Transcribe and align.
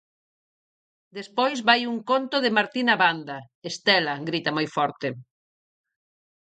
Despois 1.17 1.59
vai 1.69 1.81
un 1.93 1.97
conto 2.09 2.37
de 2.41 2.51
Martina 2.57 2.95
Vanda, 3.03 3.37
Estela, 3.69 4.15
grita 4.29 4.49
moi 4.57 4.67
forte! 4.75 5.07